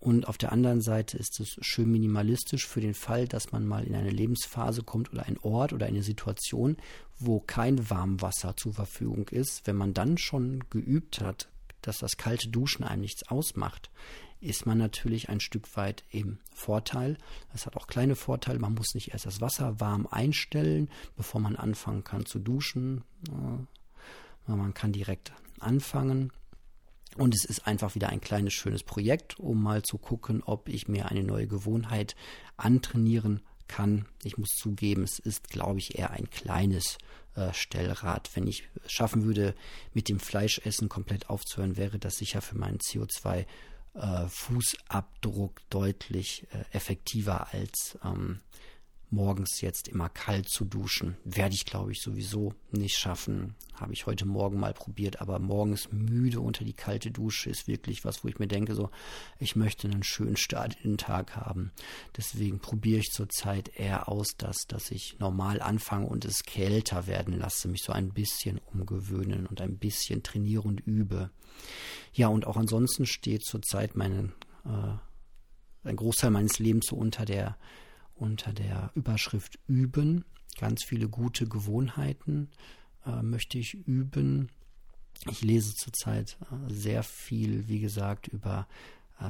Und 0.00 0.26
auf 0.26 0.38
der 0.38 0.50
anderen 0.50 0.80
Seite 0.80 1.18
ist 1.18 1.38
es 1.40 1.58
schön 1.60 1.90
minimalistisch 1.92 2.66
für 2.66 2.80
den 2.80 2.94
Fall, 2.94 3.28
dass 3.28 3.52
man 3.52 3.66
mal 3.66 3.84
in 3.84 3.94
eine 3.94 4.08
Lebensphase 4.08 4.82
kommt 4.82 5.12
oder 5.12 5.26
einen 5.26 5.36
Ort 5.42 5.74
oder 5.74 5.84
eine 5.84 6.02
Situation, 6.02 6.78
wo 7.18 7.38
kein 7.38 7.90
Warmwasser 7.90 8.56
zur 8.56 8.72
Verfügung 8.72 9.28
ist. 9.28 9.66
Wenn 9.66 9.76
man 9.76 9.92
dann 9.92 10.16
schon 10.16 10.64
geübt 10.70 11.20
hat, 11.20 11.50
dass 11.82 11.98
das 11.98 12.16
kalte 12.16 12.48
Duschen 12.48 12.84
einem 12.84 13.02
nichts 13.02 13.28
ausmacht, 13.28 13.90
ist 14.40 14.64
man 14.64 14.78
natürlich 14.78 15.28
ein 15.28 15.40
Stück 15.40 15.76
weit 15.76 16.02
im 16.10 16.38
Vorteil. 16.54 17.18
Es 17.52 17.66
hat 17.66 17.76
auch 17.76 17.86
kleine 17.86 18.16
Vorteile. 18.16 18.58
Man 18.58 18.74
muss 18.74 18.94
nicht 18.94 19.12
erst 19.12 19.26
das 19.26 19.40
Wasser 19.40 19.80
warm 19.80 20.06
einstellen, 20.10 20.88
bevor 21.16 21.40
man 21.40 21.56
anfangen 21.56 22.04
kann 22.04 22.24
zu 22.24 22.38
duschen. 22.38 23.04
Man 24.46 24.74
kann 24.74 24.92
direkt 24.92 25.32
anfangen. 25.58 26.32
Und 27.16 27.34
es 27.34 27.44
ist 27.44 27.66
einfach 27.66 27.94
wieder 27.94 28.08
ein 28.08 28.20
kleines, 28.20 28.54
schönes 28.54 28.82
Projekt, 28.82 29.38
um 29.38 29.62
mal 29.62 29.82
zu 29.82 29.98
gucken, 29.98 30.42
ob 30.42 30.68
ich 30.68 30.88
mir 30.88 31.10
eine 31.10 31.24
neue 31.24 31.46
Gewohnheit 31.46 32.14
antrainieren 32.56 33.42
kann. 33.70 34.06
Ich 34.24 34.36
muss 34.36 34.50
zugeben, 34.50 35.04
es 35.04 35.18
ist, 35.20 35.48
glaube 35.48 35.78
ich, 35.78 35.98
eher 35.98 36.10
ein 36.10 36.28
kleines 36.28 36.98
äh, 37.36 37.52
Stellrad. 37.52 38.28
Wenn 38.34 38.46
ich 38.46 38.68
es 38.84 38.92
schaffen 38.92 39.24
würde, 39.24 39.54
mit 39.94 40.08
dem 40.08 40.18
Fleischessen 40.18 40.88
komplett 40.88 41.30
aufzuhören, 41.30 41.76
wäre 41.76 41.98
das 41.98 42.16
sicher 42.16 42.42
für 42.42 42.58
meinen 42.58 42.78
CO2 42.78 43.46
äh, 43.94 44.26
Fußabdruck 44.28 45.60
deutlich 45.70 46.46
äh, 46.52 46.76
effektiver 46.76 47.52
als 47.52 47.98
ähm, 48.04 48.40
morgens 49.10 49.60
jetzt 49.60 49.88
immer 49.88 50.08
kalt 50.08 50.48
zu 50.48 50.64
duschen. 50.64 51.16
Werde 51.24 51.54
ich, 51.54 51.64
glaube 51.64 51.92
ich, 51.92 52.00
sowieso 52.00 52.54
nicht 52.70 52.96
schaffen. 52.96 53.54
Habe 53.74 53.92
ich 53.92 54.06
heute 54.06 54.26
Morgen 54.26 54.58
mal 54.60 54.72
probiert, 54.72 55.20
aber 55.20 55.38
morgens 55.38 55.90
müde 55.90 56.40
unter 56.40 56.64
die 56.64 56.72
kalte 56.72 57.10
Dusche 57.10 57.50
ist 57.50 57.66
wirklich 57.66 58.04
was, 58.04 58.22
wo 58.22 58.28
ich 58.28 58.38
mir 58.38 58.46
denke, 58.46 58.74
so, 58.74 58.90
ich 59.38 59.56
möchte 59.56 59.88
einen 59.88 60.02
schönen 60.02 60.36
Start 60.36 60.76
in 60.82 60.92
den 60.92 60.98
Tag 60.98 61.36
haben. 61.36 61.72
Deswegen 62.16 62.60
probiere 62.60 63.00
ich 63.00 63.10
zurzeit 63.10 63.70
eher 63.76 64.08
aus, 64.08 64.36
dass, 64.36 64.66
dass 64.66 64.90
ich 64.90 65.18
normal 65.18 65.60
anfange 65.60 66.06
und 66.06 66.24
es 66.24 66.44
kälter 66.44 67.06
werden 67.06 67.36
lasse, 67.36 67.68
mich 67.68 67.82
so 67.82 67.92
ein 67.92 68.10
bisschen 68.10 68.60
umgewöhnen 68.72 69.46
und 69.46 69.60
ein 69.60 69.78
bisschen 69.78 70.22
trainiere 70.22 70.62
und 70.62 70.80
übe. 70.80 71.30
Ja, 72.12 72.28
und 72.28 72.46
auch 72.46 72.56
ansonsten 72.56 73.06
steht 73.06 73.44
zurzeit 73.44 73.96
meine, 73.96 74.32
äh, 74.64 75.88
ein 75.88 75.96
Großteil 75.96 76.30
meines 76.30 76.58
Lebens 76.58 76.86
so 76.86 76.96
unter 76.96 77.24
der 77.24 77.56
unter 78.20 78.52
der 78.52 78.90
Überschrift 78.94 79.58
Üben. 79.66 80.24
Ganz 80.58 80.84
viele 80.84 81.08
gute 81.08 81.46
Gewohnheiten 81.46 82.50
äh, 83.06 83.22
möchte 83.22 83.58
ich 83.58 83.74
üben. 83.74 84.50
Ich 85.30 85.42
lese 85.42 85.74
zurzeit 85.74 86.36
äh, 86.50 86.72
sehr 86.72 87.02
viel, 87.02 87.68
wie 87.68 87.80
gesagt, 87.80 88.28
über 88.28 88.66
äh, 89.20 89.24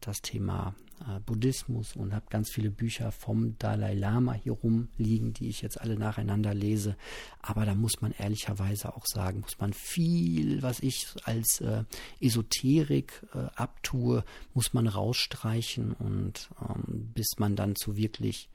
das 0.00 0.22
Thema 0.22 0.74
äh, 1.00 1.20
Buddhismus 1.20 1.96
und 1.96 2.14
habe 2.14 2.26
ganz 2.30 2.50
viele 2.50 2.70
Bücher 2.70 3.12
vom 3.12 3.58
Dalai 3.58 3.94
Lama 3.94 4.34
hier 4.34 4.52
rumliegen, 4.52 5.32
die 5.32 5.48
ich 5.48 5.62
jetzt 5.62 5.80
alle 5.80 5.98
nacheinander 5.98 6.54
lese. 6.54 6.96
Aber 7.40 7.66
da 7.66 7.74
muss 7.74 8.00
man 8.00 8.12
ehrlicherweise 8.12 8.94
auch 8.94 9.06
sagen, 9.06 9.40
muss 9.40 9.58
man 9.58 9.72
viel, 9.72 10.62
was 10.62 10.80
ich 10.80 11.06
als 11.24 11.60
äh, 11.60 11.84
Esoterik 12.20 13.26
äh, 13.34 13.46
abtue, 13.54 14.24
muss 14.54 14.72
man 14.72 14.86
rausstreichen 14.86 15.92
und 15.92 16.50
ähm, 16.60 17.10
bis 17.14 17.38
man 17.38 17.56
dann 17.56 17.76
zu 17.76 17.96
wirklich 17.96 18.48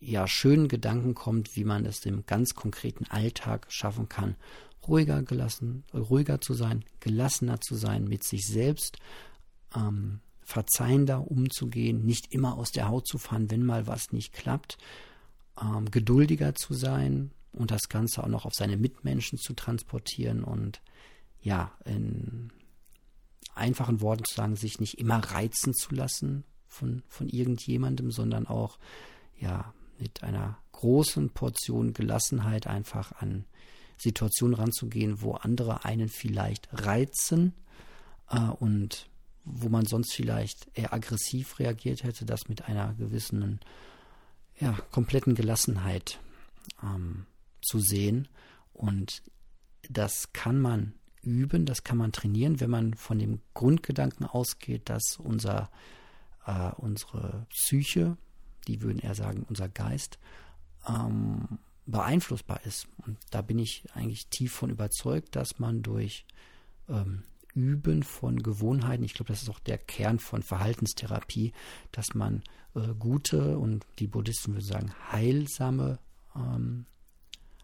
ja 0.00 0.26
schönen 0.26 0.68
Gedanken 0.68 1.14
kommt, 1.14 1.56
wie 1.56 1.64
man 1.64 1.84
es 1.84 2.04
im 2.06 2.24
ganz 2.26 2.54
konkreten 2.54 3.04
Alltag 3.06 3.66
schaffen 3.68 4.08
kann, 4.08 4.36
ruhiger 4.88 5.22
gelassen, 5.22 5.84
ruhiger 5.92 6.40
zu 6.40 6.54
sein, 6.54 6.84
gelassener 7.00 7.60
zu 7.60 7.74
sein 7.74 8.04
mit 8.04 8.24
sich 8.24 8.46
selbst, 8.46 8.98
ähm, 9.76 10.20
verzeihender 10.50 11.30
umzugehen, 11.30 12.04
nicht 12.04 12.32
immer 12.32 12.56
aus 12.56 12.72
der 12.72 12.88
Haut 12.88 13.06
zu 13.06 13.18
fahren, 13.18 13.50
wenn 13.50 13.64
mal 13.64 13.86
was 13.86 14.12
nicht 14.12 14.32
klappt, 14.32 14.78
ähm, 15.60 15.90
geduldiger 15.90 16.54
zu 16.54 16.74
sein 16.74 17.30
und 17.52 17.70
das 17.70 17.88
Ganze 17.88 18.22
auch 18.22 18.28
noch 18.28 18.44
auf 18.44 18.54
seine 18.54 18.76
Mitmenschen 18.76 19.38
zu 19.38 19.54
transportieren 19.54 20.42
und 20.44 20.82
ja, 21.40 21.72
in 21.84 22.50
einfachen 23.54 24.00
Worten 24.00 24.24
zu 24.24 24.34
sagen, 24.34 24.56
sich 24.56 24.80
nicht 24.80 24.98
immer 24.98 25.18
reizen 25.18 25.72
zu 25.74 25.94
lassen 25.94 26.44
von, 26.66 27.02
von 27.08 27.28
irgendjemandem, 27.28 28.10
sondern 28.10 28.46
auch 28.46 28.78
ja 29.38 29.72
mit 29.98 30.22
einer 30.22 30.58
großen 30.72 31.30
Portion 31.30 31.92
Gelassenheit 31.92 32.66
einfach 32.66 33.12
an 33.20 33.44
Situationen 33.98 34.54
ranzugehen, 34.54 35.20
wo 35.20 35.34
andere 35.34 35.84
einen 35.84 36.08
vielleicht 36.08 36.68
reizen 36.72 37.54
äh, 38.30 38.38
und 38.38 39.10
wo 39.52 39.68
man 39.68 39.86
sonst 39.86 40.12
vielleicht 40.12 40.68
eher 40.74 40.92
aggressiv 40.92 41.58
reagiert 41.58 42.02
hätte, 42.04 42.24
das 42.24 42.48
mit 42.48 42.62
einer 42.62 42.94
gewissen, 42.94 43.60
ja, 44.58 44.72
kompletten 44.90 45.34
Gelassenheit 45.34 46.18
ähm, 46.82 47.26
zu 47.62 47.78
sehen. 47.78 48.28
Und 48.72 49.22
das 49.88 50.32
kann 50.32 50.60
man 50.60 50.94
üben, 51.22 51.66
das 51.66 51.84
kann 51.84 51.98
man 51.98 52.12
trainieren, 52.12 52.60
wenn 52.60 52.70
man 52.70 52.94
von 52.94 53.18
dem 53.18 53.40
Grundgedanken 53.54 54.26
ausgeht, 54.26 54.88
dass 54.88 55.16
unser, 55.18 55.70
äh, 56.46 56.70
unsere 56.76 57.46
Psyche, 57.50 58.16
die 58.66 58.82
würden 58.82 58.98
eher 58.98 59.14
sagen, 59.14 59.44
unser 59.48 59.68
Geist, 59.68 60.18
ähm, 60.88 61.58
beeinflussbar 61.86 62.64
ist. 62.64 62.86
Und 63.06 63.18
da 63.30 63.42
bin 63.42 63.58
ich 63.58 63.84
eigentlich 63.94 64.28
tief 64.28 64.52
von 64.52 64.70
überzeugt, 64.70 65.36
dass 65.36 65.58
man 65.58 65.82
durch 65.82 66.24
ähm, 66.88 67.24
Üben 67.60 68.02
von 68.02 68.42
Gewohnheiten. 68.42 69.04
Ich 69.04 69.14
glaube, 69.14 69.32
das 69.32 69.42
ist 69.42 69.50
auch 69.50 69.58
der 69.60 69.78
Kern 69.78 70.18
von 70.18 70.42
Verhaltenstherapie, 70.42 71.52
dass 71.92 72.14
man 72.14 72.42
äh, 72.74 72.94
gute 72.98 73.58
und 73.58 73.86
die 73.98 74.06
Buddhisten 74.06 74.54
würden 74.54 74.64
sagen 74.64 74.94
heilsame 75.12 75.98
ähm, 76.34 76.86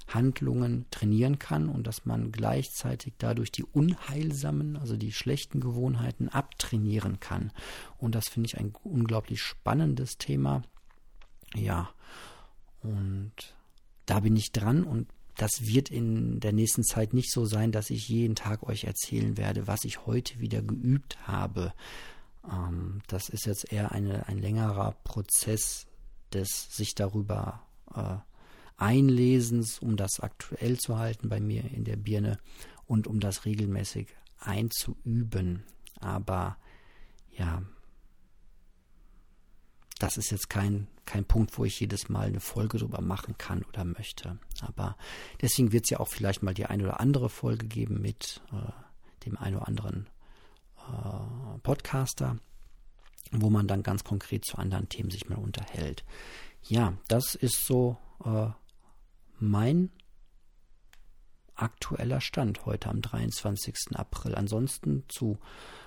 Handlungen 0.09 0.87
trainieren 0.91 1.39
kann 1.39 1.69
und 1.69 1.87
dass 1.87 2.05
man 2.05 2.31
gleichzeitig 2.31 3.15
dadurch 3.19 3.51
die 3.51 3.65
unheilsamen, 3.65 4.77
also 4.77 4.97
die 4.97 5.13
schlechten 5.13 5.61
Gewohnheiten 5.61 6.29
abtrainieren 6.29 7.19
kann. 7.19 7.51
Und 7.99 8.15
das 8.15 8.29
finde 8.29 8.47
ich 8.49 8.59
ein 8.59 8.73
unglaublich 8.85 9.43
spannendes 9.43 10.17
Thema. 10.17 10.63
Ja, 11.55 11.91
und 12.83 13.33
da 14.07 14.21
bin 14.21 14.37
ich 14.37 14.53
dran 14.53 14.85
und 14.85 15.09
das 15.37 15.67
wird 15.67 15.91
in 15.91 16.41
der 16.41 16.53
nächsten 16.53 16.83
Zeit 16.83 17.13
nicht 17.13 17.31
so 17.31 17.45
sein, 17.45 17.73
dass 17.73 17.91
ich 17.91 18.09
jeden 18.09 18.35
Tag 18.35 18.63
euch 18.63 18.85
erzählen 18.85 19.37
werde, 19.37 19.67
was 19.67 19.85
ich 19.85 20.07
heute 20.07 20.41
wieder 20.41 20.63
geübt 20.63 21.19
habe. 21.27 21.73
Ähm, 22.51 23.01
das 23.07 23.29
ist 23.29 23.47
jetzt 23.47 23.73
eher 23.73 23.93
eine, 23.93 24.27
ein 24.29 24.39
längerer 24.39 24.93
Prozess 25.05 25.87
des 26.33 26.69
sich 26.71 26.95
darüber 26.95 27.63
äh, 27.95 28.17
Einlesens, 28.79 29.79
um 29.79 29.97
das 29.97 30.21
aktuell 30.21 30.79
zu 30.79 30.99
halten 30.99 31.29
bei 31.29 31.41
mir 31.41 31.65
in 31.65 31.85
der 31.85 31.97
Birne 31.97 32.39
und 32.87 33.07
um 33.07 33.21
das 33.21 33.47
regelmäßig 33.47 34.09
einzuüben. 34.39 35.63
Aber 36.01 36.59
ja, 37.39 37.63
das 39.99 40.17
ist 40.17 40.31
jetzt 40.31 40.51
kein, 40.51 40.89
kein 41.07 41.25
Punkt, 41.25 41.57
wo 41.57 41.65
ich 41.65 41.81
jedes 41.81 42.09
Mal 42.09 42.27
eine 42.27 42.41
Folge 42.41 42.79
drüber 42.79 43.01
machen 43.01 43.37
kann 43.39 43.63
oder 43.65 43.85
möchte. 43.85 44.39
Aber 44.61 44.97
deswegen 45.41 45.73
wird 45.73 45.85
es 45.85 45.91
ja 45.91 46.01
auch 46.01 46.09
vielleicht 46.09 46.43
mal 46.43 46.55
die 46.55 46.67
eine 46.67 46.85
oder 46.85 47.01
andere 47.01 47.29
Folge 47.29 47.67
geben 47.67 48.01
mit 48.01 48.43
äh, 48.53 49.25
dem 49.25 49.39
einen 49.39 49.57
oder 49.57 49.69
anderen 49.69 50.09
äh, 50.79 51.59
Podcaster, 51.63 52.39
wo 53.33 53.49
man 53.49 53.67
dann 53.67 53.83
ganz 53.83 54.05
konkret 54.05 54.45
zu 54.45 54.59
anderen 54.59 54.89
Themen 54.89 55.11
sich 55.11 55.29
mal 55.29 55.39
unterhält. 55.39 56.05
Ja, 56.63 56.95
das 57.09 57.35
ist 57.35 57.65
so 57.65 57.97
äh, 58.25 58.49
mein 59.39 59.91
aktueller 61.57 62.21
Stand 62.21 62.67
heute 62.67 62.89
am 62.89 63.03
23. 63.03 63.75
April. 63.95 64.35
Ansonsten 64.35 65.05
zu 65.09 65.39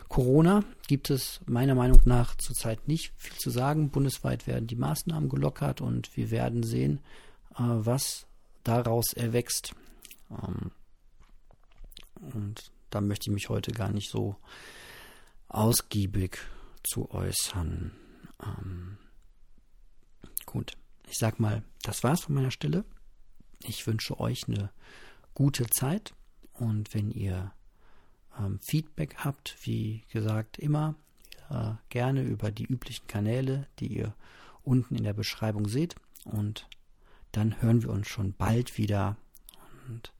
Corona 0.07 0.63
gibt 0.87 1.11
es 1.11 1.39
meiner 1.45 1.75
Meinung 1.75 2.01
nach 2.05 2.35
zurzeit 2.35 2.87
nicht 2.87 3.13
viel 3.15 3.37
zu 3.37 3.51
sagen. 3.51 3.91
Bundesweit 3.91 4.47
werden 4.47 4.67
die 4.67 4.75
Maßnahmen 4.75 5.29
gelockert 5.29 5.81
und 5.81 6.15
wir 6.17 6.31
werden 6.31 6.63
sehen, 6.63 6.99
äh, 7.55 7.61
was 7.61 8.25
daraus 8.63 9.13
erwächst. 9.13 9.75
Ähm, 10.31 10.71
und 12.33 12.71
da 12.89 13.01
möchte 13.01 13.29
ich 13.29 13.33
mich 13.33 13.49
heute 13.49 13.71
gar 13.71 13.91
nicht 13.91 14.09
so 14.09 14.35
ausgiebig 15.47 16.39
zu 16.83 17.11
äußern. 17.11 17.91
Ähm, 18.43 18.97
gut, 20.45 20.73
ich 21.07 21.17
sag 21.17 21.39
mal, 21.39 21.63
das 21.83 22.03
war's 22.03 22.21
von 22.21 22.35
meiner 22.35 22.51
Stelle. 22.51 22.83
Ich 23.63 23.85
wünsche 23.85 24.19
euch 24.19 24.47
eine 24.47 24.71
gute 25.39 25.67
Zeit 25.67 26.13
und 26.51 26.93
wenn 26.93 27.11
ihr 27.11 27.53
ähm, 28.37 28.59
Feedback 28.59 29.15
habt, 29.19 29.55
wie 29.61 30.03
gesagt, 30.11 30.59
immer 30.59 30.95
äh, 31.49 31.71
gerne 31.87 32.23
über 32.23 32.51
die 32.51 32.65
üblichen 32.65 33.07
Kanäle, 33.07 33.65
die 33.79 33.87
ihr 33.87 34.13
unten 34.63 34.95
in 34.95 35.05
der 35.05 35.13
Beschreibung 35.13 35.69
seht. 35.69 35.95
Und 36.25 36.67
dann 37.31 37.61
hören 37.61 37.83
wir 37.83 37.89
uns 37.89 38.09
schon 38.09 38.33
bald 38.33 38.77
wieder. 38.77 39.15
Und 39.87 40.11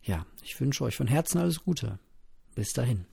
ja, 0.00 0.24
ich 0.44 0.60
wünsche 0.60 0.84
euch 0.84 0.96
von 0.96 1.08
Herzen 1.08 1.38
alles 1.38 1.64
Gute. 1.64 1.98
Bis 2.54 2.72
dahin. 2.72 3.06